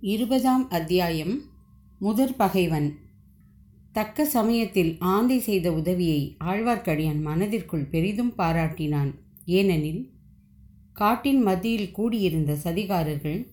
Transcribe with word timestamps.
இருபதாம் 0.00 0.70
அத்தியாயம். 0.70 1.42
முதற் 1.98 2.36
பகைவன். 2.36 2.94
தக்க 3.92 4.24
சமயத்தில் 4.24 4.96
ஆந்தை 4.98 5.38
செய்த 5.38 5.72
உதவியை 5.72 6.36
ஆழ்வார்க்கடியான் 6.44 7.20
மனதிற்குள் 7.20 7.84
பெரிதும் 7.84 8.32
பாராட்டினான். 8.38 9.14
ஏனெனில் 9.44 10.10
காட்டின் 10.92 11.42
மத்தியில் 11.42 11.90
கூடியிருந்த 11.90 12.56
சதிகாரர்கள் 12.64 13.46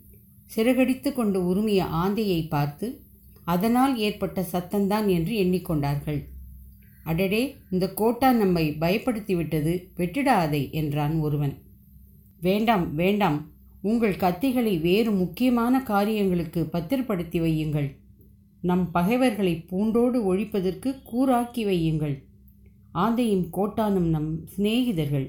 சிறகடித்து 0.45 1.13
கொண்டு 1.13 1.55
உருமிய 1.55 1.81
ஆந்தையை 1.81 2.47
பார்த்து 2.47 3.01
அதனால் 3.43 3.97
ஏற்பட்ட 3.97 4.45
சத்தம்தான் 4.51 5.07
என்று 5.07 5.35
எண்ணிக்கொண்டார்கள். 5.35 6.23
அடடே 7.03 7.55
இந்த 7.71 7.93
கோட்டா 7.93 8.31
நம்மை 8.31 8.75
பயப்படுத்திவிட்டது 8.79 9.83
வெட்டிடாதே 9.97 10.71
என்றான் 10.71 11.15
ஒருவன். 11.15 11.57
வேண்டாம் 12.41 12.93
வேண்டாம் 12.93 13.53
உங்கள் 13.85 14.15
கத்திகளை 14.15 14.81
வேறு 14.81 15.11
முக்கியமான 15.11 15.83
காரியங்களுக்கு 15.83 16.65
பத்திரப்படுத்தி 16.65 17.39
வையுங்கள். 17.41 17.95
நம் 18.61 18.91
பகைவர்களை 18.91 19.53
பூண்டோடு 19.61 20.19
ஒழிப்பதற்கு 20.29 20.95
கூறாக்கி 21.11 21.63
வையுங்கள். 21.65 22.15
ஆந்தையும் 22.93 23.45
கோட்டானும் 23.53 24.09
நம் 24.09 24.29
சிநேகிதர்கள். 24.57 25.27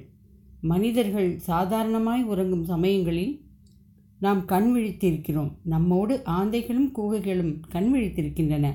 மனிதர்கள் 0.60 1.38
சாதாரணமாய் 1.38 2.22
உறங்கும் 2.22 2.64
சமயங்களில் 2.64 3.34
நாம் 4.20 4.44
கண் 4.44 4.76
விழித்திருக்கிறோம். 4.76 5.52
நம்மோடு 5.62 6.22
ஆந்தைகளும் 6.26 6.90
கூகைகளும் 6.96 7.54
கண் 7.68 7.90
விழித்திருக்கின்றன 7.94 8.66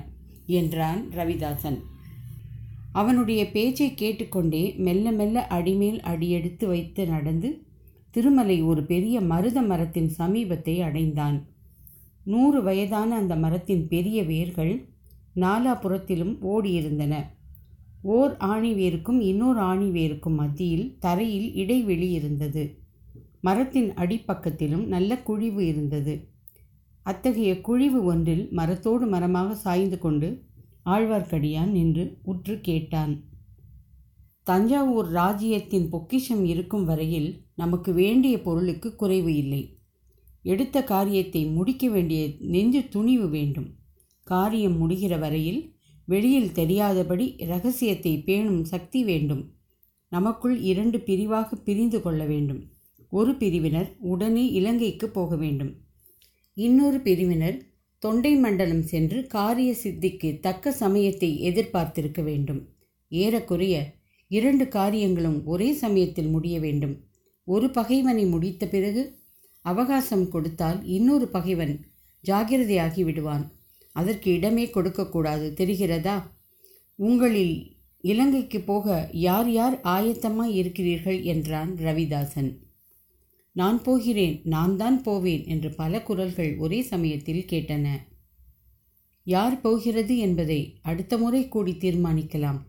என்றான் 0.46 1.02
ரவிதாசன். 1.16 1.80
அவனுடைய 2.92 3.50
பேச்சை 3.50 3.94
கேட்டுக்கொண்டே 3.94 4.74
மெல்ல 4.78 5.10
மெல்ல 5.10 5.46
அடிமேல் 5.46 6.00
அடியெடுத்து 6.00 6.66
வைத்து 6.66 7.06
நடந்து 7.06 7.50
திருமலை 8.14 8.62
ஒரு 8.62 8.82
பெரிய 8.82 9.20
மருத 9.20 9.62
மரத்தின் 9.62 10.10
சமீபத்தை 10.18 10.82
அடைந்தான். 10.82 11.36
நூறு 12.24 12.62
வயதான 12.62 13.14
அந்த 13.14 13.36
மரத்தின் 13.36 13.88
பெரிய 13.88 14.18
வேர்கள் 14.22 14.74
நாலாபுறத்திலும் 15.36 16.34
ஓடியிருந்தன. 16.42 17.14
ஓர் 18.02 18.36
ஆணி 18.36 18.72
வேருக்கும் 18.74 19.20
இன்னொரு 19.20 19.60
ஆணி 19.60 19.88
வேருக்கும் 19.90 20.34
மத்தியில் 20.34 20.96
தரையில் 20.98 21.54
இடைவெளி 21.54 22.10
இருந்தது. 22.10 22.78
மரத்தின் 23.40 23.90
அடிப்பக்கத்திலும் 23.92 24.86
நல்ல 24.86 25.18
குழிவு 25.18 25.66
இருந்தது. 25.66 26.14
அத்தகைய 27.02 27.60
குழிவு 27.60 28.04
ஒன்றில் 28.04 28.48
மரத்தோடு 28.50 29.06
மரமாக 29.06 29.54
சாய்ந்து 29.54 29.98
கொண்டு 29.98 30.28
ஆழ்வார்க்கடியான் 30.86 31.70
நின்று 31.70 32.04
உற்று 32.22 32.60
கேட்டான். 32.60 33.14
தஞ்சாவூர் 34.46 35.08
ராஜ்யத்தின் 35.10 35.88
பொக்கிஷம் 35.88 36.44
இருக்கும் 36.44 36.84
வரையில் 36.84 37.42
நமக்கு 37.54 37.92
வேண்டிய 37.92 38.40
பொருளுக்கு 38.40 38.94
குறைவு 38.94 39.36
இல்லை. 39.36 39.78
எடுத்த 40.42 40.84
காரியத்தை 40.84 41.44
முடிக்க 41.46 41.88
வேண்டிய 41.88 42.28
நெஞ்சு 42.40 42.88
துணிவு 42.88 43.28
வேண்டும். 43.28 43.68
காரியம் 44.22 44.76
முடிகிற 44.80 45.18
வரையில் 45.18 45.74
வெளியில் 46.04 46.52
தெரியாதபடி 46.52 47.36
ரகசியத்தை 47.38 48.18
பேணும் 48.18 48.64
சக்தி 48.64 49.04
வேண்டும். 49.04 49.54
நமக்குள் 50.08 50.60
இரண்டு 50.60 51.00
பிரிவாக 51.00 51.56
பிரிந்து 51.56 52.02
கொள்ள 52.02 52.24
வேண்டும். 52.24 52.60
ஒரு 53.08 53.34
பிரிவினர் 53.34 53.96
உடனே 53.98 54.44
இலங்கைக்கு 54.50 55.08
போக 55.08 55.36
வேண்டும். 55.36 55.72
இன்னொரு 56.54 57.00
பிரிவினர் 57.00 57.58
தொண்டை 57.98 58.36
மண்டலம் 58.36 58.82
சென்று 58.82 59.26
காரிய 59.26 59.74
சித்திக்கு 59.84 60.40
தக்க 60.40 60.72
சமயத்தை 60.72 61.40
எதிர்பார்த்திருக்க 61.40 62.22
வேண்டும். 62.22 62.68
ஏறக்குறைய 63.08 64.00
இரண்டு 64.36 64.64
காரியங்களும் 64.68 65.38
ஒரே 65.46 65.68
சமயத்தில் 65.72 66.30
முடிய 66.34 66.56
வேண்டும். 66.60 66.94
ஒரு 67.46 67.66
பகைவனை 67.70 68.24
முடித்த 68.26 68.66
பிறகு 68.66 69.02
அவகாசம் 69.64 70.26
கொடுத்தால் 70.28 70.78
இன்னொரு 70.86 71.26
பகைவன் 71.28 71.74
ஜாகிரதையாகி 72.24 73.02
விடுவான். 73.02 73.44
அதற்கு 73.96 74.28
இடமே 74.32 74.64
கொடுக்கக்கூடாது 74.70 75.46
தெரிகிறதா? 75.56 76.16
உங்களில் 76.98 77.54
இலங்கைக்கு 78.04 78.60
போக 78.60 78.86
யார் 79.12 79.50
யார் 79.50 79.76
ஆயத்தமாய் 79.94 80.54
இருக்கிறீர்கள்? 80.60 81.20
என்றான் 81.32 81.72
ரவிதாசன். 81.78 82.50
நான் 83.56 83.78
போகிறேன் 83.82 84.36
நான் 84.44 84.74
தான் 84.76 84.98
போவேன் 85.02 85.44
என்று 85.46 85.70
பல 85.74 86.02
குரல்கள் 86.02 86.52
ஒரே 86.56 86.80
சமயத்தில் 86.82 87.48
கேட்டன. 87.52 87.86
யார் 89.26 89.56
போகிறது 89.60 90.14
என்பதை 90.18 90.60
அடுத்த 90.82 91.18
முறை 91.18 91.42
கூடி 91.48 91.72
தீர்மானிக்கலாம். 91.80 92.60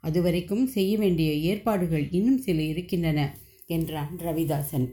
அதுவரைக்கும் 0.00 0.66
செய்ய 0.66 0.98
வேண்டிய 0.98 1.32
ஏற்பாடுகள் 1.32 2.08
இன்னும் 2.10 2.38
சில 2.38 2.62
இருக்கின்றன 2.62 3.20
என்றான் 3.66 4.18
ரவிதாசன். 4.18 4.86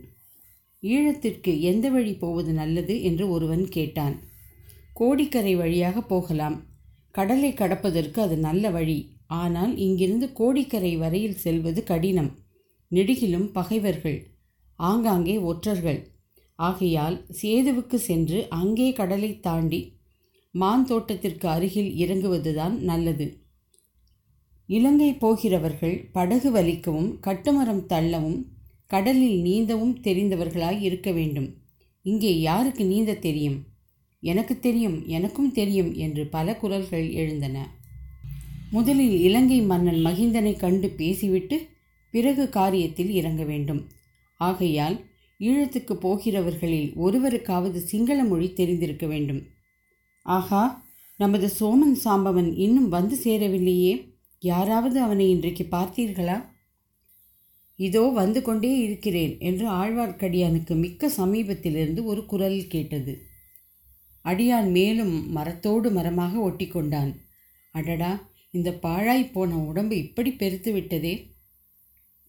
ஈழத்திற்கு 0.84 1.60
எந்த 1.62 1.90
வழி 1.90 2.14
போவது 2.14 2.54
நல்லது 2.54 3.02
என்று 3.02 3.30
ஒருவன் 3.30 3.70
கேட்டான். 3.70 4.16
கோடிக்கரை 4.94 5.56
வழியாக 5.56 6.02
போகலாம். 6.02 6.58
கடலை 7.12 7.54
கடப்பதற்கு 7.54 8.20
அது 8.20 8.38
நல்ல 8.38 8.70
வழி. 8.70 9.00
ஆனால் 9.28 9.78
இங்கிருந்து 9.78 10.28
கோடிக்கரை 10.34 10.98
வரையில் 10.98 11.38
செல்வது 11.38 11.84
கடினம். 11.84 12.32
நெடுகிலும் 12.92 13.48
பகைவர்கள் 13.52 14.20
ஆங்காங்கே 14.80 15.38
ஒற்றர்கள். 15.38 16.02
ஆகையால் 16.60 17.26
சேதுவுக்கு 17.42 17.96
சென்று 17.96 18.50
அங்கே 18.50 18.94
கடலை 18.94 19.40
தாண்டி 19.40 19.82
மான் 20.52 20.86
தோட்டத்திற்கு 20.86 21.48
அருகில் 21.48 21.90
இறங்குவதுதான் 21.94 22.76
நல்லது. 22.80 23.45
இலங்கை 24.68 25.14
போகிறவர்கள் 25.14 26.10
படகு 26.12 26.52
வலிக்கவும் 26.52 27.20
கட்டுமரம் 27.22 27.86
தள்ளவும் 27.90 28.46
கடலில் 28.88 29.44
நீந்தவும் 29.44 29.96
தெரிந்தவர்களாய் 30.02 30.82
இருக்க 30.82 31.12
வேண்டும். 31.12 31.54
இங்கே 32.02 32.40
யாருக்கு 32.40 32.86
நீந்த 32.86 33.14
தெரியும்? 33.14 33.64
எனக்கு 34.20 34.60
தெரியும் 34.60 35.08
எனக்கும் 35.08 35.52
தெரியும் 35.52 35.94
என்று 35.94 36.28
பல 36.28 36.56
குரல்கள் 36.56 37.10
எழுந்தன. 37.10 37.70
முதலில் 38.72 39.20
இலங்கை 39.20 39.62
மன்னன் 39.62 40.06
மகிந்தனை 40.06 40.58
கண்டு 40.58 40.90
பேசிவிட்டு 40.90 41.68
பிறகு 42.12 42.44
காரியத்தில் 42.44 43.10
இறங்க 43.10 43.44
வேண்டும். 43.44 43.88
ஆகையால் 44.36 45.06
ஈழத்துக்கு 45.40 45.94
போகிறவர்களில் 45.94 46.94
ஒருவருக்காவது 46.96 47.76
சிங்கள 47.76 48.24
மொழி 48.24 48.54
தெரிந்திருக்க 48.54 49.08
வேண்டும். 49.08 49.42
ஆகா 50.22 50.86
நமது 51.18 51.50
சோமன் 51.60 51.96
சாம்பவன் 52.04 52.54
இன்னும் 52.56 52.90
வந்து 52.90 53.18
சேரவில்லையே. 53.24 54.15
யாராவது 54.40 55.02
அவனை 55.02 55.30
இன்றைக்கு 55.30 55.68
பார்த்தீர்களா? 55.72 56.54
இதோ 57.76 58.10
வந்து 58.10 58.42
கொண்டே 58.42 58.78
இருக்கிறேன் 58.78 59.40
என்று 59.40 59.70
ஆழ்வார்க்கடியானுக்கு 59.70 60.76
மிக்க 60.76 61.08
சமீபத்திலிருந்து 61.18 62.04
ஒரு 62.04 62.26
குரல் 62.26 62.68
கேட்டது. 62.68 63.22
அடியான் 64.24 64.72
மேலும் 64.72 65.32
மரத்தோடு 65.32 65.92
மரமாக 65.92 66.40
ஒட்டி 66.40 66.68
கொண்டான் 66.68 67.12
அடடா 67.72 68.30
இந்த 68.52 68.72
பாழாய் 68.72 69.32
போன 69.32 69.58
உடம்பு 69.58 69.98
இப்படி 69.98 70.32
பெருத்து 70.32 70.72
விட்டதே? 70.72 71.36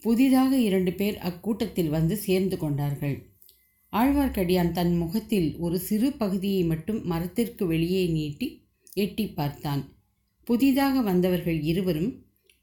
புதிதாக 0.01 0.57
இரண்டு 0.57 0.93
பேர் 0.93 1.17
அக்கூட்டத்தில் 1.19 1.89
வந்து 1.89 2.17
சேர்ந்து 2.17 2.59
கொண்டார்கள். 2.59 3.17
ஆழ்வார்க்கடியான் 3.93 4.73
தன் 4.73 4.97
முகத்தில் 4.97 5.57
ஒரு 5.59 5.79
சிறு 5.79 6.13
பகுதியை 6.13 6.63
மட்டும் 6.63 7.05
மரத்திற்கு 7.05 7.67
வெளியே 7.67 8.07
நீட்டி 8.07 8.69
எட்டி 8.95 9.27
பார்த்தான். 9.29 9.96
புதிதாக 10.47 11.01
வந்தவர்கள் 11.01 11.61
இருவரும் 11.61 12.11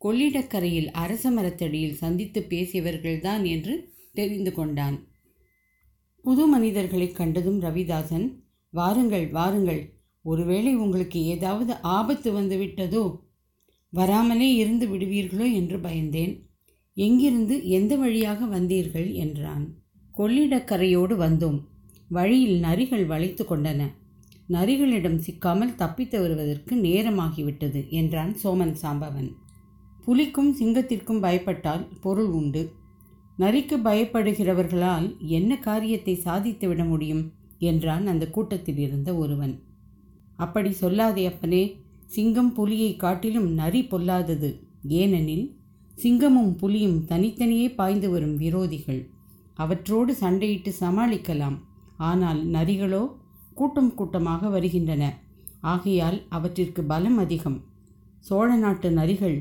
கொள்ளிடக்கரையில் 0.01 0.89
அரச 0.91 1.31
மரத்தடியில் 1.31 1.93
சந்தித்து 1.93 2.45
பேசியவர்கள்தான் 2.49 3.43
என்று 3.45 3.73
தெரிந்து 4.13 4.51
கொண்டான். 4.53 4.97
புது 6.25 6.47
மனிதர்களை 6.47 7.11
கண்டதும் 7.11 7.61
ரவிதாசன் 7.61 8.25
வாருங்கள் 8.73 9.27
வாருங்கள். 9.27 9.81
ஒருவேளை 10.25 10.75
உங்களுக்கு 10.75 11.19
ஏதாவது 11.23 11.73
ஆபத்து 11.81 12.31
வந்து 12.31 12.57
விட்டதோ 12.57 13.03
வராமலே 13.93 14.49
இருந்து 14.53 14.85
விடுவீர்களோ 14.87 15.53
என்று 15.53 15.77
பயந்தேன். 15.77 16.33
எங்கிருந்து 16.97 17.55
எந்த 17.69 17.95
வழியாக 17.95 18.45
வந்தீர்கள்? 18.45 19.13
என்றான். 19.13 19.65
கொள்ளிடக்கரையோடு 20.17 21.15
வந்தோம். 21.15 21.59
வழியில் 22.09 22.61
நரிகள் 22.61 23.05
வளைத்து 23.05 23.43
கொண்டன. 23.43 23.81
நரிகளிடம் 24.55 25.19
சிக்காமல் 25.25 25.75
தப்பித்து 25.75 26.17
வருவதற்கு 26.21 26.73
நேரமாகிவிட்டது 26.75 27.81
என்றான் 27.99 28.33
சோமன் 28.43 28.75
சாம்பவன். 28.81 29.29
புலிக்கும் 30.05 30.51
சிங்கத்திற்கும் 30.59 31.21
பயப்பட்டால் 31.25 31.83
பொருள் 32.01 32.31
உண்டு. 32.39 32.63
நரிக்கு 33.37 33.75
பயப்படுகிறவர்களால் 33.85 35.07
என்ன 35.37 35.51
காரியத்தை 35.57 36.15
சாதித்து 36.15 36.67
விட 36.67 36.83
முடியும்? 36.83 37.23
என்றான் 37.69 38.05
அந்த 38.07 38.25
கூட்டத்தில் 38.27 38.77
இருந்த 38.77 39.09
ஒருவன். 39.15 39.55
அப்படி 40.35 40.71
சொல்லாதே 40.81 41.23
அப்பனே 41.25 41.63
சிங்கம் 42.05 42.53
புலியை 42.53 42.91
காட்டிலும் 42.95 43.49
நரி 43.53 43.81
பொல்லாதது. 43.83 44.49
ஏனெனில் 45.01 45.45
சிங்கமும் 45.97 46.53
புலியும் 46.55 46.99
தனித்தனியே 47.05 47.67
பாய்ந்து 47.75 48.07
வரும் 48.09 48.37
விரோதிகள். 48.37 49.01
அவற்றோடு 49.53 50.11
சண்டையிட்டு 50.21 50.71
சமாளிக்கலாம். 50.79 51.57
ஆனால் 52.09 52.41
நரிகளோ 52.47 53.03
கூட்டம் 53.53 53.91
கூட்டமாக 53.95 54.49
வருகின்றன. 54.49 55.03
ஆகையால் 55.61 56.17
அவற்றிற்கு 56.29 56.81
பலம் 56.83 57.17
அதிகம். 57.17 57.59
சோழ 58.19 58.49
நாட்டு 58.55 58.89
நரிகள் 58.91 59.37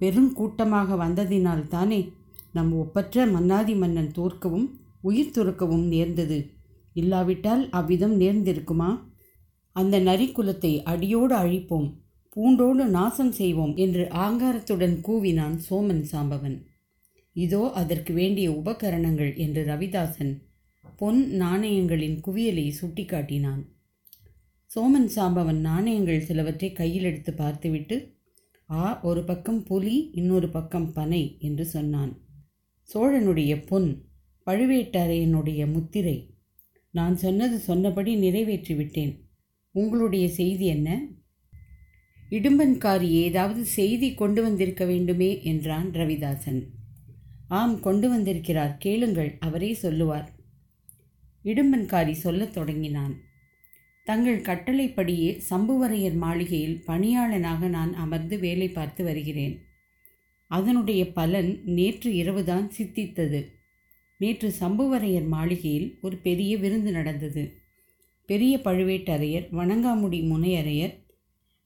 பெருங்கூட்டமாக 0.00 0.96
வந்ததினால் 0.96 1.64
தானே 1.68 2.00
நம் 2.52 2.72
ஒப்பற்ற 2.72 3.26
மன்னாதி 3.26 3.74
மன்னன் 3.74 4.12
தோற்கவும் 4.12 4.66
உயிர் 5.00 5.34
துறக்கவும் 5.36 5.86
நேர்ந்தது. 5.86 6.38
இல்லாவிட்டால் 6.92 7.62
அவ்விதம் 7.70 8.16
நேர்ந்திருக்குமா? 8.20 8.90
அந்த 9.76 9.94
நரிக்குலத்தை 10.00 10.72
அடியோடு 10.82 11.34
அழிப்போம் 11.34 11.88
பூண்டோடு 12.36 12.84
நாசம் 12.88 13.32
செய்வோம் 13.32 13.74
என்று 13.76 14.04
ஆங்காரத்துடன் 14.24 14.96
கூவினான் 15.00 15.56
சோமன் 15.68 16.04
சாம்பவன். 16.12 16.56
இதோ 17.36 17.62
அதற்கு 17.72 18.12
வேண்டிய 18.12 18.48
உபகரணங்கள் 18.52 19.32
என்று 19.36 19.62
ரவிதாசன் 19.64 20.32
பொன் 20.96 21.30
நாணயங்களின் 21.30 22.20
குவியலை 22.20 22.74
சுட்டிக்காட்டினான். 22.80 23.62
சோமன் 24.76 25.08
சாம்பவன் 25.16 25.60
நாணயங்கள் 25.60 26.20
சிலவற்றை 26.20 26.72
கையில் 26.72 27.04
எடுத்து 27.04 27.32
பார்த்துவிட்டு 27.32 28.12
ஆ 28.70 29.00
ஒரு 29.02 29.24
பக்கம் 29.24 29.62
புலி 29.62 30.10
இன்னொரு 30.12 30.48
பக்கம் 30.48 30.92
பனை 30.92 31.36
என்று 31.38 31.64
சொன்னான். 31.64 32.22
சோழனுடைய 32.94 33.66
பொன் 33.66 34.04
பழுவேட்டரையனுடைய 34.46 35.72
முத்திரை 35.72 36.36
நான் 36.90 37.16
சொன்னது 37.16 37.58
சொன்னபடி 37.58 38.16
நிறைவேற்றி 38.16 38.74
விட்டேன். 38.74 39.28
உங்களுடைய 39.70 40.28
செய்தி 40.28 40.66
என்ன? 40.66 41.02
இடும்பன்காரி 42.30 43.10
ஏதாவது 43.10 43.64
செய்தி 43.64 44.14
கொண்டு 44.14 44.42
வந்திருக்க 44.42 44.84
வேண்டுமே 44.84 45.42
என்றான் 45.42 45.90
ரவிதாசன். 45.90 46.62
ஆம் 47.48 47.80
கொண்டு 47.80 48.08
வந்திருக்கிறார் 48.08 48.76
கேளுங்கள் 48.78 49.36
அவரே 49.40 49.74
சொல்லுவார். 49.74 50.33
இடும்பன்காரி 51.44 52.10
சொல்லத் 52.10 52.52
தொடங்கினான். 52.52 53.20
தங்கள் 54.04 54.40
கட்டளைப்படியே 54.40 55.42
சம்புவரையர் 55.50 56.16
மாளிகையில் 56.16 56.82
பணியாளனாக 56.86 57.68
நான் 57.68 57.94
அமர்ந்து 57.94 58.38
வேலை 58.38 58.68
பார்த்து 58.68 59.04
வருகிறேன். 59.04 59.60
அதனுடைய 60.48 61.12
பலன் 61.12 61.60
நேற்று 61.64 62.14
இரவுதான் 62.14 62.70
சித்தித்தது. 62.78 63.44
நேற்று 64.18 64.54
சம்புவரையர் 64.60 65.26
மாளிகையில் 65.26 65.98
ஒரு 66.02 66.16
பெரிய 66.16 66.56
விருந்து 66.56 66.92
நடந்தது. 66.92 67.54
பெரிய 68.26 68.60
பழுவேட்டரையர் 68.64 69.48
வணங்காமுடி 69.52 70.22
முனையரையர் 70.22 71.02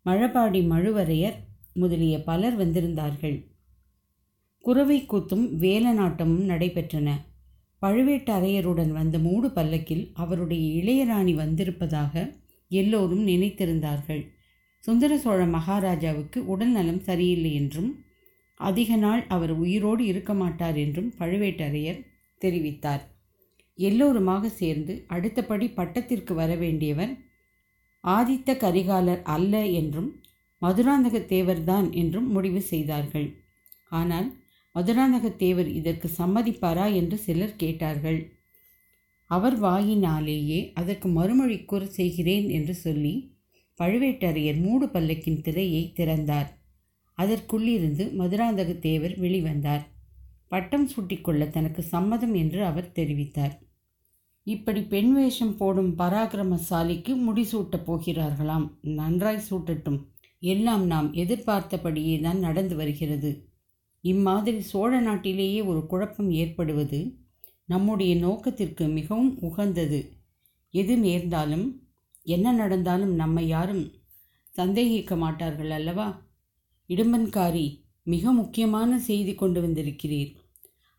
மழபாடி 0.04 0.60
மழுவரையர் 0.60 1.34
முதலிய 1.74 2.22
பலர் 2.22 2.58
வந்திருந்தார்கள். 2.58 3.44
குறவை 4.60 5.06
கூத்தும் 5.08 5.48
வேலநாட்டமும் 5.60 6.48
நடைபெற்றன. 6.48 7.12
பழுவேட்டரையருடன் 7.82 8.92
வந்த 8.98 9.16
மூடு 9.18 9.48
பல்லக்கில் 9.48 10.04
அவருடைய 10.14 10.64
இளையராணி 10.80 11.34
வந்திருப்பதாக 11.34 12.14
எல்லோரும் 12.70 13.24
நினைத்திருந்தார்கள். 13.28 14.22
சுந்தர 14.84 15.12
சோழ 15.18 15.40
மகாராஜாவுக்கு 15.46 16.38
உடல்நலம் 16.46 17.00
சரியில்லை 17.00 17.52
என்றும் 17.52 17.90
அதிக 18.60 18.90
நாள் 18.96 19.22
அவர் 19.28 19.52
உயிரோடு 19.56 20.02
இருக்க 20.06 20.32
மாட்டார் 20.34 20.76
என்றும் 20.76 21.10
பழுவேட்டரையர் 21.18 22.00
தெரிவித்தார். 22.42 23.02
எல்லோருமாக 23.78 24.48
சேர்ந்து 24.60 24.94
அடுத்தபடி 25.06 25.66
பட்டத்திற்கு 25.76 26.32
வர 26.34 26.50
வேண்டியவர் 26.56 27.12
ஆதித்த 28.04 28.54
கரிகாலர் 28.64 29.22
அல்ல 29.34 29.54
என்றும் 29.80 30.10
மதுராந்தக 30.62 31.16
தேவர்தான் 31.26 31.88
என்றும் 31.92 32.28
முடிவு 32.32 32.60
செய்தார்கள். 32.72 33.28
ஆனால் 33.90 34.28
மதுராந்தகத்தேவர் 34.74 35.66
இதற்கு 35.66 36.10
சம்மதிப்பாரா 36.18 36.94
என்று 36.94 37.18
சிலர் 37.18 37.56
கேட்டார்கள். 37.56 38.32
அவர் 39.26 39.60
வாயினாலேயே 39.60 40.72
அதற்கு 40.74 41.08
மறுமொழி 41.08 41.64
கூற 41.64 41.86
செய்கிறேன் 41.86 42.48
என்று 42.48 42.74
சொல்லி 42.74 43.36
பழுவேட்டரையர் 43.78 44.60
மூடு 44.60 44.86
பல்லக்கின் 44.86 45.40
திரையை 45.40 45.92
திறந்தார். 45.92 46.56
அதற்குள்ளிருந்து 47.18 48.12
மதுராந்தகத்தேவர் 48.12 49.20
வெளிவந்தார். 49.20 49.84
பட்டம் 50.48 50.88
சூட்டிக்கொள்ள 50.88 51.50
தனக்கு 51.50 51.82
சம்மதம் 51.82 52.34
என்று 52.34 52.64
அவர் 52.64 52.92
தெரிவித்தார். 52.94 53.52
இப்படி 54.44 54.80
பெண் 54.82 55.12
வேஷம் 55.12 55.56
போடும் 55.56 55.98
பராக்கிரமசாலிக்கு 55.98 57.14
முடிசூட்டப் 57.26 57.84
போகிறார்களாம். 57.86 58.70
நன்றாய் 58.80 59.44
சூட்டட்டும். 59.50 60.00
எல்லாம் 60.40 60.86
நாம் 60.86 61.12
எதிர்பார்த்தபடியே 61.12 62.20
தான் 62.20 62.38
நடந்து 62.38 62.76
வருகிறது. 62.76 63.47
இம்மாதிரி 64.00 64.60
சோழ 64.60 65.00
நாட்டிலேயே 65.00 65.62
ஒரு 65.62 65.86
குழப்பம் 65.86 66.30
ஏற்படுவது 66.30 67.16
நம்முடைய 67.64 68.16
நோக்கத்திற்கு 68.16 68.86
மிகவும் 68.86 69.38
உகந்தது. 69.40 70.12
எது 70.70 70.98
நேர்ந்தாலும் 70.98 71.82
என்ன 72.22 72.52
நடந்தாலும் 72.52 73.14
நம்மை 73.14 73.46
யாரும் 73.46 73.92
சந்தேகிக்க 74.50 75.16
மாட்டார்கள் 75.16 75.70
அல்லவா? 75.70 76.26
இடும்பன்காரி 76.88 77.82
மிக 78.02 78.32
முக்கியமான 78.32 78.98
செய்தி 78.98 79.34
கொண்டு 79.34 79.60
வந்திருக்கிறீர். 79.60 80.34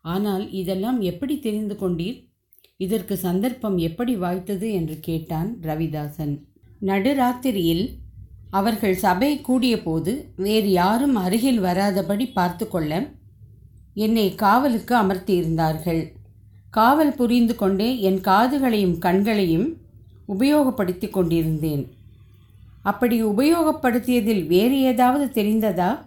ஆனால் 0.00 0.50
இதெல்லாம் 0.50 1.00
எப்படி 1.00 1.38
தெரிந்து 1.38 1.74
கொண்டீர்? 1.74 2.28
இதற்கு 2.76 3.16
சந்தர்ப்பம் 3.16 3.76
எப்படி 3.78 4.16
வாய்த்தது? 4.16 4.72
என்று 4.72 5.00
கேட்டான் 5.00 5.58
ரவிதாசன். 5.62 6.44
நடுராத்திரியில் 6.80 7.99
அவர்கள் 8.50 8.96
சபை 8.96 9.40
கூடியபோது 9.40 10.32
வேறு 10.36 10.70
யாரும் 10.70 11.14
அருகில் 11.14 11.62
வராதபடி 11.62 12.32
பார்த்து 12.32 12.68
கொள்ள 12.68 13.08
என்னை 13.94 14.34
காவலுக்கு 14.34 14.96
அமர்த்தியிருந்தார்கள். 14.96 16.12
காவல் 16.70 17.14
புரிந்து 17.14 17.56
கொண்டே 17.56 18.00
என் 18.00 18.20
காதுகளையும் 18.20 18.98
கண்களையும் 18.98 19.76
உபயோகப்படுத்தி 20.28 21.10
கொண்டிருந்தேன். 21.10 21.92
அப்படி 22.82 23.24
உபயோகப்படுத்தியதில் 23.24 24.46
வேறு 24.46 24.80
ஏதாவது 24.80 25.42
தெரிந்ததா? 25.42 25.98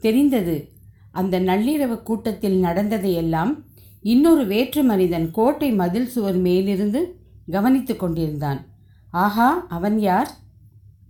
தெரிந்தது. 0.00 0.68
அந்த 1.12 1.40
நள்ளிரவு 1.40 2.02
கூட்டத்தில் 2.02 2.58
நடந்ததையெல்லாம் 2.60 3.64
இன்னொரு 4.02 4.46
வேற்று 4.46 4.82
மனிதன் 4.82 5.30
கோட்டை 5.30 5.70
மதில் 5.72 6.08
சுவர் 6.08 6.36
மேலிருந்து 6.36 7.20
கவனித்து 7.50 7.96
கொண்டிருந்தான். 7.96 8.66
ஆஹா 9.10 9.66
அவன் 9.68 10.00
யார்? 10.00 10.30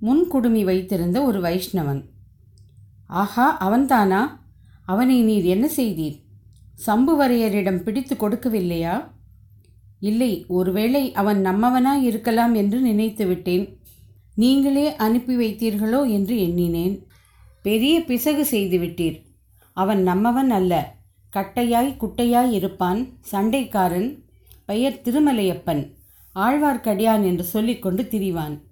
முன்குடுமி 0.02 0.64
வைத்திருந்த 0.64 1.22
ஒரு 1.22 1.40
வைஷ்ணவன். 1.40 2.04
ஆஹா 3.06 3.56
அவன்தானா? 3.60 4.38
அவனை 4.86 5.22
நீர் 5.22 5.44
என்ன 5.44 5.70
செய்தீர்? 5.76 6.20
சம்புவரையரிடம் 6.86 7.82
பிடித்து 7.82 8.14
கொடுக்கவில்லையா? 8.14 9.14
இல்லை 10.00 10.44
ஒருவேளை 10.48 11.12
அவன் 11.12 11.44
நம்மவனாய் 11.44 12.02
இருக்கலாம் 12.02 12.54
என்று 12.54 12.80
நினைத்து 12.80 13.26
விட்டேன். 13.26 13.78
நீங்களே 14.34 14.96
அனுப்பி 14.96 15.36
வைத்தீர்களோ 15.36 16.10
என்று 16.10 16.40
எண்ணினேன். 16.40 17.06
பெரிய 17.62 18.04
பிசகு 18.04 18.44
செய்து 18.44 18.78
விட்டீர். 18.78 19.22
அவன் 19.72 20.06
நம்மவன் 20.06 20.48
அல்ல. 20.48 20.94
கட்டையாய் 21.36 21.96
குட்டையாய் 21.96 22.50
இருப்பான். 22.50 23.08
சண்டைக்காரன். 23.32 24.22
பெயர் 24.64 25.00
திருமலையப்பன். 25.04 25.92
ஆழ்வார்க்கடியான் 26.34 27.24
என்று 27.24 27.44
சொல்லிக்கொண்டு 27.44 28.02
திரிவான். 28.02 28.65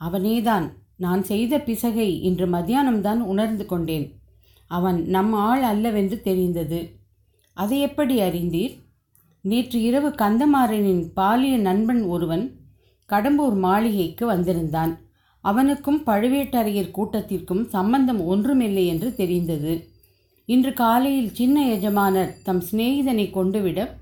அவனேதான் 0.00 0.72
நான் 0.96 1.22
செய்த 1.22 1.58
பிசகை 1.58 2.20
இன்று 2.20 2.46
மத்தியானம்தான் 2.46 3.18
உணர்ந்து 3.18 3.66
கொண்டேன். 3.66 4.20
அவன் 4.66 5.06
நம் 5.06 5.32
ஆள் 5.32 5.62
அல்லவென்று 5.62 6.20
தெரிந்தது. 6.20 6.96
அதை 7.54 7.80
எப்படி 7.80 8.20
அறிந்தீர்? 8.20 8.74
நேற்று 9.40 9.82
இரவு 9.82 10.08
கந்தமாறனின் 10.08 11.10
பாலிய 11.14 11.56
நண்பன் 11.56 12.02
ஒருவன் 12.02 12.56
கடம்பூர் 13.08 13.58
மாளிகைக்கு 13.58 14.26
வந்திருந்தான். 14.26 14.98
அவனுக்கும் 15.40 16.02
பழுவேட்டரையர் 16.06 16.90
கூட்டத்திற்கும் 16.90 17.68
சம்பந்தம் 17.68 18.26
ஒன்றுமில்லை 18.26 18.86
என்று 18.86 19.14
தெரிந்தது. 19.14 19.88
இன்று 20.44 20.72
காலையில் 20.72 21.34
சின்ன 21.34 21.66
எஜமானர் 21.68 22.34
தம் 22.44 22.62
சிநேகிதனை 22.70 23.30
கொண்டுவிட 23.30 23.96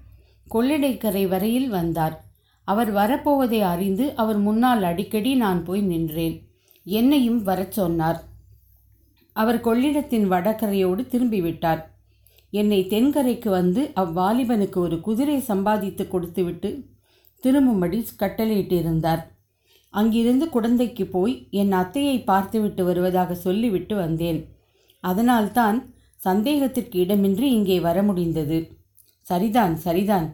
கொள்ளிடைக்கரை 0.51 1.29
வரையில் 1.29 1.69
வந்தார். 1.69 2.26
அவர் 2.69 2.95
வரப்போவதை 2.95 3.61
அறிந்து 3.61 4.15
அவர் 4.15 4.39
முன்னால் 4.39 4.83
அடிக்கடி 4.83 5.35
நான் 5.35 5.65
போய் 5.65 5.81
நின்றேன். 5.81 6.37
என்னையும் 6.87 7.43
வரச் 7.43 7.73
சொன்னார். 7.73 8.19
அவர் 9.33 9.61
கொள்ளிடத்தின் 9.61 10.27
வடகரையோடு 10.33 11.03
திரும்பிவிட்டார். 11.07 11.83
என்னை 12.51 12.87
தென்கரைக்கு 12.91 13.49
வந்து 13.49 13.83
அவ்வாலிபனுக்கு 13.97 14.79
ஒரு 14.79 15.01
குதிரை 15.01 15.39
சம்பாதித்து 15.41 16.09
கொடுத்துவிட்டு 16.09 16.71
திரும்பும்படி 17.41 17.99
கட்டளையிட்டிருந்தார். 18.19 19.23
அங்கிருந்து 19.91 20.47
குடந்தைக்கு 20.47 21.05
போய் 21.11 21.35
என் 21.51 21.73
அத்தையை 21.73 22.17
பார்த்துவிட்டு 22.25 22.85
வருவதாக 22.85 23.35
சொல்லிவிட்டு 23.35 23.97
வந்தேன். 23.97 24.41
அதனால்தான் 25.01 25.79
சந்தேகத்திற்கு 26.17 26.97
இடமின்றி 27.05 27.47
இங்கே 27.59 27.81
வர 27.81 28.03
முடிந்தது. 28.03 28.59
சரிதான் 29.27 29.77
சரிதான். 29.77 30.27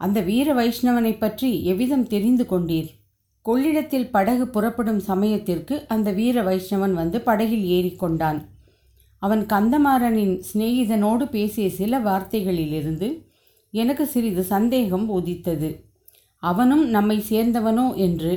அந்த 0.00 0.20
வீர 0.20 0.54
வைஷ்ணவனை 0.54 1.18
பற்றி 1.18 1.64
எவ்விதம் 1.64 2.06
தெரிந்து 2.06 2.44
கொண்டீர்? 2.44 2.90
கொள்ளிடத்தில் 3.42 4.10
படகு 4.10 4.48
புறப்படும் 4.48 4.98
சமயத்திற்கு 4.98 5.86
அந்த 5.86 6.10
வீர 6.10 6.42
வைஷ்ணவன் 6.42 6.92
வந்து 6.92 7.20
படகில் 7.20 7.66
ஏறிக்கொண்டான் 7.68 8.40
அவன் 9.18 9.46
கந்தமாறனின் 9.46 10.42
சிநேகிதனோடு 10.52 11.24
பேசிய 11.24 11.70
சில 11.70 11.98
வார்த்தைகளிலிருந்து 11.98 13.26
எனக்கு 13.70 14.06
சிறிது 14.06 14.42
சந்தேகம் 14.42 15.08
உதித்தது. 15.08 15.86
அவனும் 16.38 16.88
நம்மை 16.88 17.24
சேர்ந்தவனோ 17.30 17.94
என்று. 17.96 18.34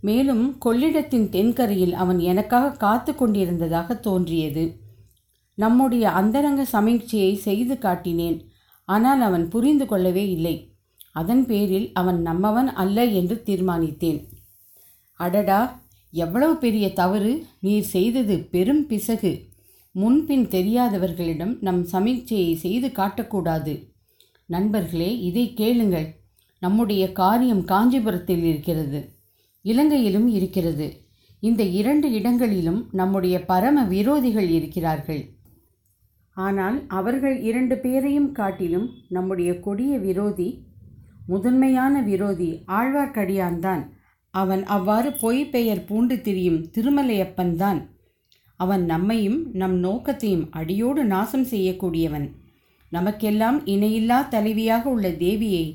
மேலும் 0.00 0.58
கொள்ளிடத்தின் 0.58 1.28
தென்கரையில் 1.28 1.92
அவன் 1.92 2.18
எனக்காக 2.18 2.70
காத்து 2.70 3.14
கொண்டிருந்ததாக 3.14 3.94
தோன்றியது. 3.94 4.64
நம்முடைய 5.54 6.10
அந்தரங்க 6.10 6.62
சமீட்சையை 6.72 7.34
செய்து 7.34 7.74
காட்டினேன். 7.74 8.38
ஆனால் 8.84 9.20
அவன் 9.20 9.48
புரிந்து 9.48 9.86
கொள்ளவே 9.86 10.28
இல்லை. 10.30 10.56
அதன் 11.10 11.46
பேரில் 11.46 11.90
அவன் 11.92 12.22
நம்மவன் 12.26 12.68
அல்ல 12.82 13.04
என்று 13.04 13.42
தீர்மானித்தேன். 13.46 14.20
அடடா 15.12 15.82
எவ்வளவு 16.12 16.56
பெரிய 16.56 16.92
தவறு 16.92 17.46
நீர் 17.60 17.82
செய்தது 17.82 18.38
பெரும் 18.38 18.86
பிசகு. 18.86 19.32
முன்பின் 19.92 20.46
தெரியாதவர்களிடம் 20.46 21.54
நம் 21.60 21.82
சமீட்சையை 21.92 22.54
செய்து 22.54 22.88
காட்டக்கூடாது. 22.88 23.74
நண்பர்களே 24.46 25.18
இதை 25.18 25.54
கேளுங்கள். 25.54 26.08
நம்முடைய 26.60 27.12
காரியம் 27.12 27.64
காஞ்சிபுரத்தில் 27.64 28.44
இருக்கிறது 28.44 29.00
இலங்கையிலும் 29.62 30.28
இருக்கிறது. 30.28 30.88
இந்த 31.40 31.62
இரண்டு 31.62 32.10
இடங்களிலும் 32.10 32.88
நம்முடைய 32.92 33.44
பரம 33.44 33.84
விரோதிகள் 33.84 34.48
இருக்கிறார்கள். 34.48 35.22
ஆனால் 36.36 36.86
அவர்கள் 36.88 37.40
இரண்டு 37.40 37.78
பேரையும் 37.78 38.32
காட்டிலும் 38.32 38.90
நம்முடைய 39.08 39.60
கொடிய 39.60 39.98
விரோதி 39.98 40.48
முதன்மையான 41.32 41.94
விரோதி 42.02 42.50
ஆழ்வார்க்கடியான்தான் 42.78 43.82
அவன் 44.34 44.62
அவ்வாறு 44.76 45.10
பொய் 45.22 45.42
பெயர் 45.54 45.82
பூண்டு 45.88 46.16
திரியும் 46.20 46.60
திருமலையப்பன்தான் 46.74 47.80
அவன் 48.60 48.82
நம்மையும் 48.84 49.38
நம் 49.60 49.76
நோக்கத்தையும் 49.84 50.46
அடியோடு 50.50 51.02
நாசம் 51.04 51.46
செய்யக்கூடியவன். 51.52 52.26
நமக்கெல்லாம் 52.92 53.58
இணையில்லா 53.66 54.18
தலைவியாக 54.34 54.84
உள்ள 54.94 55.08
தேவியை 55.22 55.66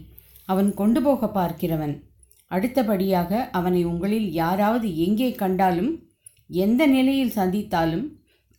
அவன் 0.49 0.69
கொண்டு 0.73 0.99
போக 1.01 1.27
பார்க்கிறவன். 1.27 1.95
அடுத்தபடியாக 2.51 3.31
அவனை 3.51 3.81
உங்களில் 3.91 4.27
யாராவது 4.41 4.87
எங்கே 5.05 5.29
கண்டாலும் 5.41 5.91
எந்த 6.63 6.81
நிலையில் 6.87 7.35
சந்தித்தாலும் 7.37 8.05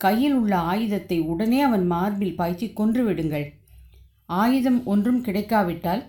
கையில் 0.00 0.34
உள்ள 0.34 0.54
ஆயுதத்தை 0.70 1.18
உடனே 1.32 1.60
அவன் 1.68 1.84
மார்பில் 1.92 2.38
பாய்ச்சி 2.40 2.66
கொன்றுவிடுங்கள் 2.78 3.46
ஆயுதம் 4.38 4.80
ஒன்றும் 4.84 5.20
கிடைக்காவிட்டால் 5.26 6.02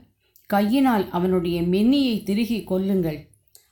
கையினால் 0.48 1.10
அவனுடைய 1.10 1.62
மென்னியை 1.62 2.24
திருகி 2.24 2.64
கொல்லுங்கள் 2.64 3.20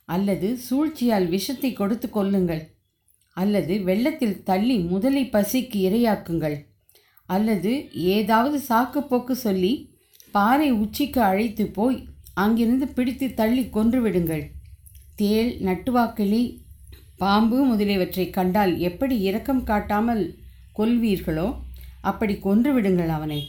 அல்லது 0.04 0.56
சூழ்ச்சியால் 0.56 1.28
விஷத்தை 1.28 1.72
கொடுத்து 1.72 2.08
கொல்லுங்கள் 2.08 2.62
அல்லது 3.32 3.82
வெள்ளத்தில் 3.82 4.42
தள்ளி 4.42 4.78
முதலை 4.78 5.24
பசிக்கு 5.24 5.78
இரையாக்குங்கள் 5.88 6.66
அல்லது 7.28 7.90
ஏதாவது 7.92 8.58
சாக்குப்போக்கு 8.68 9.32
சொல்லி 9.32 9.94
பாறை 10.30 10.72
உச்சிக்கு 10.72 11.20
அழைத்து 11.20 11.66
போய் 11.66 12.08
அங்கிருந்து 12.34 12.88
பிடித்து 12.88 13.34
தள்ளி 13.34 13.62
கொன்றுவிடுங்கள். 13.62 14.44
தேள் 15.16 15.50
நட்டுவாக்கிளி 15.58 16.42
பாம்பு 17.16 17.64
முதலியவற்றை 17.64 18.30
கண்டால் 18.30 18.78
எப்படி 18.78 19.18
இரக்கம் 19.18 19.62
காட்டாமல் 19.64 20.24
கொல்வீர்களோ 20.78 21.56
அப்படி 22.00 22.34
கொன்றுவிடுங்கள் 22.34 23.08
அவனை. 23.08 23.40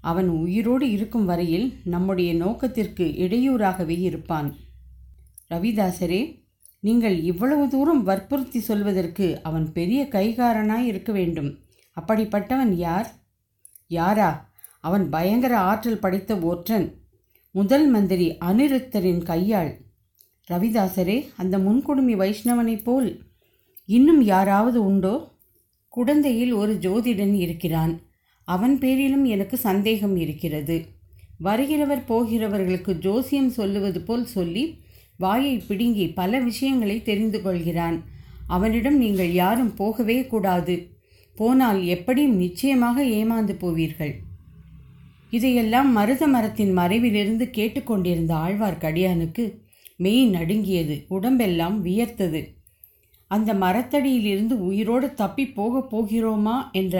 அவன் 0.00 0.28
உயிரோடு 0.28 0.90
இருக்கும் 0.90 1.24
வரையில் 1.24 1.80
நம்முடைய 1.84 2.34
நோக்கத்திற்கு 2.34 3.04
இடையூறாகவே 3.04 4.00
இருப்பான். 4.00 4.54
ரவிதாசரே 5.50 6.42
நீங்கள் 6.80 7.20
இவ்வளவு 7.20 7.68
தூரம் 7.68 8.02
வற்புறுத்தி 8.02 8.60
சொல்வதற்கு 8.60 9.42
அவன் 9.42 9.72
பெரிய 9.72 10.08
கைகாரனாய் 10.10 10.84
இருக்க 10.84 11.12
வேண்டும். 11.12 11.58
அப்படிப்பட்டவன் 12.00 12.72
யார்? 12.72 13.12
யாரா? 13.86 14.52
அவன் 14.80 15.08
பயங்கர 15.08 15.58
ஆற்றல் 15.58 15.98
படைத்த 15.98 16.36
ஒற்றன் 16.36 16.98
முதல் 17.50 17.88
மந்திரி 17.88 18.36
அனிருத்தரின் 18.40 19.22
கையாள். 19.22 19.80
ரவிதாசரே 20.50 21.28
அந்த 21.36 21.58
முன்கொடுமி 21.58 22.14
வைஷ்ணவனைப் 22.14 22.82
போல் 22.82 23.22
இன்னும் 23.86 24.22
யாராவது 24.22 24.84
உண்டோ? 24.84 25.28
குடந்தையில் 25.88 26.52
ஒரு 26.52 26.74
ஜோதிடன் 26.74 27.32
இருக்கிறான். 27.32 28.00
அவன் 28.54 28.78
பேரிலும் 28.78 29.24
எனக்கு 29.24 29.56
சந்தேகம் 29.56 30.16
இருக்கிறது. 30.16 30.76
வருகிறவர் 31.44 32.08
போகிறவர்களுக்கு 32.08 32.92
ஜோசியம் 32.98 33.50
சொல்லுவது 33.50 34.00
போல் 34.00 34.26
சொல்லி 34.36 34.64
வாயை 35.16 35.54
பிடுங்கி 35.58 36.06
பல 36.10 36.40
விஷயங்களை 36.40 36.96
தெரிந்து 37.02 37.38
கொள்கிறான். 37.42 37.98
அவனிடம் 38.46 38.98
நீங்கள் 38.98 39.32
யாரும் 39.32 39.74
போகவே 39.74 40.16
கூடாது. 40.26 40.74
போனால் 41.36 41.80
எப்படியும் 41.86 42.36
நிச்சயமாக 42.36 43.02
ஏமாந்து 43.18 43.54
போவீர்கள். 43.62 44.14
இதையெல்லாம் 45.30 45.90
மருத 45.92 46.26
மரத்தின் 46.26 46.72
மறைவிலிருந்து 46.76 47.44
கேட்டுக்கொண்டிருந்த 47.50 48.32
ஆழ்வார்க்கடியானுக்கு 48.34 49.44
மெய் 49.96 50.24
நடுங்கியது 50.26 50.96
உடம்பெல்லாம் 51.08 51.76
வியர்த்தது. 51.84 52.40
அந்த 53.30 53.50
மரத்தடியிலிருந்து 53.54 54.56
உயிரோடு 54.68 55.08
தப்பி 55.14 55.44
போகப் 55.48 55.90
போகிறோமா? 55.92 56.56
என்ற 56.72 56.96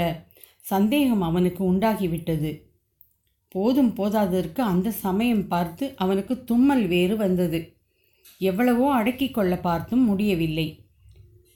சந்தேகம் 0.73 1.23
அவனுக்கு 1.29 1.63
உண்டாகிவிட்டது. 1.73 2.51
போதும் 3.55 3.93
போதாததற்கு 3.95 4.61
அந்த 4.63 4.89
சமயம் 5.05 5.47
பார்த்து 5.49 5.85
அவனுக்கு 5.97 6.35
தும்மல் 6.45 6.85
வேறு 6.87 7.15
வந்தது. 7.17 7.61
எவ்வளவோ 8.41 8.87
அடக்கிக் 8.93 9.35
கொள்ள 9.35 9.55
பார்த்தும் 9.61 10.05
முடியவில்லை. 10.05 10.69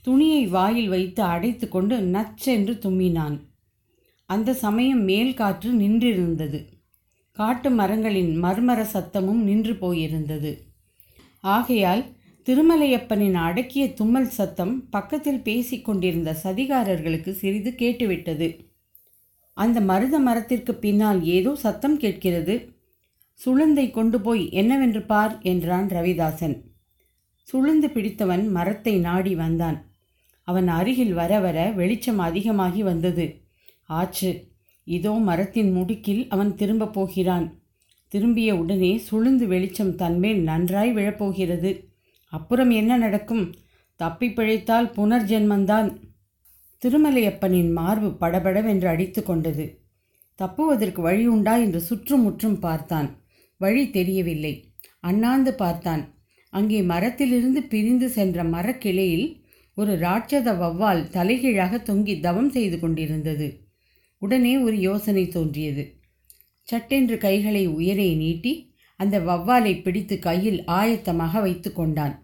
துணியை 0.05 0.43
வாயில் 0.47 0.89
வைத்து 0.89 1.23
அடைத்து 1.23 1.67
கொண்டு 1.69 1.97
நச்சென்று 2.15 2.75
தும்மினான். 2.85 3.37
அந்த 4.31 4.55
சமயம் 4.55 5.03
மேல் 5.03 5.33
காற்று 5.35 5.71
நின்றிருந்தது. 5.73 6.61
காட்டு 7.37 7.69
மரங்களின் 7.71 8.33
மர்மர 8.43 8.81
சத்தமும் 8.93 9.41
நின்று 9.49 9.75
போயிருந்தது. 9.75 10.53
ஆகையால் 11.55 12.03
திருமலையப்பனின் 12.47 13.37
அடக்கிய 13.47 13.85
தும்மல் 13.93 14.31
சத்தம் 14.37 14.75
பக்கத்தில் 14.91 15.43
பேசிக்கொண்டிருந்த 15.43 16.31
சதிகாரர்களுக்கு 16.45 17.33
சிறிது 17.33 17.71
கேட்டுவிட்டது. 17.83 18.49
அந்த 19.57 19.81
மருத 19.81 20.19
மரத்திற்கு 20.19 20.75
பின்னால் 20.75 21.21
ஏதோ 21.25 21.55
சத்தம் 21.55 21.99
கேட்கிறது. 21.99 22.55
சுளுந்தை 23.41 23.91
கொண்டு 23.91 24.21
போய் 24.21 24.53
என்னவென்று 24.53 25.03
பார் 25.03 25.35
என்றான் 25.43 25.89
ரவிதாசன். 25.89 26.57
சுளுந்து 27.49 27.89
பிடித்தவன் 27.89 28.45
மரத்தை 28.51 28.95
நாடி 28.99 29.35
வந்தான். 29.35 29.79
அவன் 30.49 30.69
அருகில் 30.69 31.13
வர 31.13 31.41
வர 31.41 31.71
வெளிச்சம் 31.71 32.19
அதிகமாகி 32.19 32.83
வந்தது. 32.83 33.27
ஆச்சு 33.91 34.31
இதோ 34.87 35.13
மரத்தின் 35.13 35.71
முடுக்கில் 35.77 36.29
அவன் 36.29 36.55
திரும்பப் 36.55 36.93
போகிறான். 36.93 37.47
திரும்பிய 38.09 38.57
உடனே 38.57 39.01
சுளுந்து 39.11 39.47
வெளிச்சம் 39.47 39.95
தன்மேல் 39.95 40.43
நன்றாய் 40.43 40.93
விழப்போகிறது. 40.93 41.71
அப்புறம் 42.33 42.71
என்ன 42.71 42.97
நடக்கும்? 42.97 43.55
தப்பி 44.01 44.29
பிழைத்தால் 44.31 44.89
புனர்ஜென்மந்தான். 44.97 45.89
திருமலையப்பனின் 46.83 47.73
மார்பு 47.73 48.09
படபடவென்று 48.13 48.89
அடித்து 48.89 49.23
கொண்டது. 49.23 49.65
தப்புவதற்கு 50.35 51.01
வழி 51.03 51.27
உண்டா 51.27 51.57
என்று 51.57 51.81
சுற்றுமுற்றும் 51.81 52.59
பார்த்தான். 52.59 53.09
வழி 53.57 53.91
தெரியவில்லை. 53.91 54.73
அண்ணாந்து 55.01 55.55
பார்த்தான். 55.55 56.03
அங்கே 56.53 56.83
மரத்திலிருந்து 56.83 57.63
பிரிந்து 57.63 58.09
சென்ற 58.09 58.45
மரக்கிளையில் 58.45 59.27
ஒரு 59.75 59.93
ராட்சத 59.99 60.49
வவ்வால் 60.57 61.09
தலைகீழாக 61.11 61.79
தொங்கி 61.79 62.21
தவம் 62.21 62.51
செய்து 62.51 62.79
கொண்டிருந்தது. 62.79 63.49
உடனே 64.19 64.59
ஒரு 64.59 64.77
யோசனை 64.79 65.29
தோன்றியது. 65.29 65.85
சட்டென்று 66.63 67.19
கைகளை 67.19 67.67
உயரே 67.69 68.17
நீட்டி 68.17 68.53
அந்த 68.97 69.19
வவ்வாலை 69.21 69.83
பிடித்து 69.83 70.19
கையில் 70.19 70.65
ஆயத்தமாக 70.65 71.41
வைத்து 71.41 71.73
கொண்டான். 71.73 72.15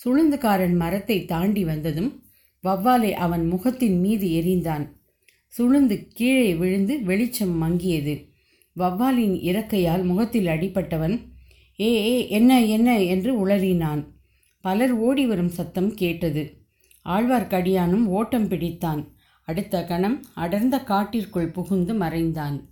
சுளுந்துக்காரன் 0.00 0.76
மரத்தை 0.76 1.24
தாண்டி 1.24 1.64
வந்ததும் 1.64 2.10
வவ்வாலை 2.64 3.10
அவன் 3.12 3.46
முகத்தின் 3.46 4.00
மீது 4.00 4.26
எறிந்தான் 4.26 4.88
சுழுந்து 5.58 6.06
கீழே 6.12 6.54
விழுந்து 6.54 7.02
வெளிச்சம் 7.02 7.62
மங்கியது. 7.62 8.28
வவ்வாலின் 8.78 9.36
இறக்கையால் 9.40 10.04
முகத்தில் 10.04 10.46
அடிபட்டவன் 10.46 11.20
ஏ 11.80 12.04
ஏ 12.04 12.28
என்ன 12.28 12.64
என்ன? 12.64 13.02
என்று 13.02 13.46
உளறினான். 13.46 14.06
பலர் 14.60 14.92
ஓடி 14.92 15.26
வரும் 15.26 15.48
சத்தம் 15.48 15.94
கேட்டது. 15.94 16.62
ஆழ்வார்க்கடியானும் 17.04 18.04
ஓட்டம் 18.04 18.48
பிடித்தான். 18.48 19.06
அடுத்த 19.44 19.84
கணம் 19.84 20.24
அடர்ந்த 20.34 20.80
காட்டிற்குள் 20.82 21.50
புகுந்து 21.50 21.94
மறைந்தான். 21.94 22.68